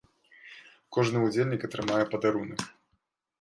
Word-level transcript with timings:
Кожны 0.97 1.17
ўдзельнік 1.25 1.61
атрымае 1.67 2.01
падарунак. 2.15 2.61